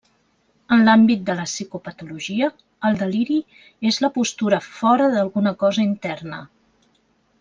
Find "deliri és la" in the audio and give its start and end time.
3.01-4.11